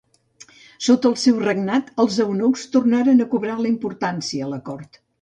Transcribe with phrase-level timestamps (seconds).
[0.85, 5.05] Sota el seu regnat, els eunucs tornaren a cobrar importància a la cort.